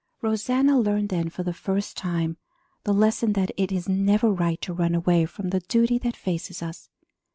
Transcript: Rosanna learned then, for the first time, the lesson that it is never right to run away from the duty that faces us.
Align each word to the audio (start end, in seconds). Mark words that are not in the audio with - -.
Rosanna 0.23 0.79
learned 0.79 1.09
then, 1.09 1.29
for 1.29 1.43
the 1.43 1.53
first 1.53 1.95
time, 1.95 2.35
the 2.85 2.91
lesson 2.91 3.33
that 3.33 3.51
it 3.55 3.71
is 3.71 3.87
never 3.87 4.31
right 4.31 4.59
to 4.61 4.73
run 4.73 4.95
away 4.95 5.27
from 5.27 5.49
the 5.51 5.59
duty 5.59 5.99
that 5.99 6.15
faces 6.17 6.63
us. 6.63 6.89